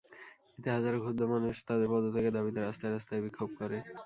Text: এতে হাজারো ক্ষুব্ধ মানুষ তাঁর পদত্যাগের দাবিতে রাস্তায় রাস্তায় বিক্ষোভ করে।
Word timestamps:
এতে 0.57 0.69
হাজারো 0.75 0.97
ক্ষুব্ধ 1.03 1.21
মানুষ 1.33 1.55
তাঁর 1.67 1.89
পদত্যাগের 1.91 2.33
দাবিতে 2.37 2.59
রাস্তায় 2.59 2.91
রাস্তায় 2.91 3.21
বিক্ষোভ 3.25 3.49
করে। 3.59 3.77